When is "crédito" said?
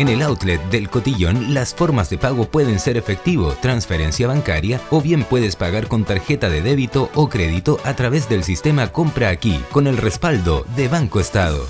7.28-7.78